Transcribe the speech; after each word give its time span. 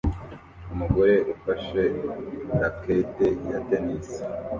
Umugore 0.73 1.15
ufashe 1.33 1.81
racket 2.59 3.15
ya 3.51 3.59
tennis 3.67 4.09